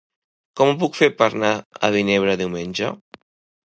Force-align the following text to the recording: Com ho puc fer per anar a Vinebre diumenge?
Com 0.61 0.71
ho 0.71 0.77
puc 0.85 0.97
fer 1.01 1.11
per 1.21 1.29
anar 1.29 1.53
a 1.61 1.93
Vinebre 1.99 2.39
diumenge? 2.45 2.95